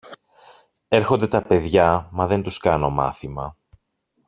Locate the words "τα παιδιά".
1.27-2.09